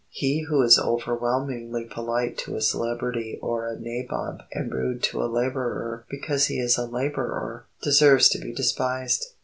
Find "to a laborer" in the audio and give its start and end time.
5.03-6.05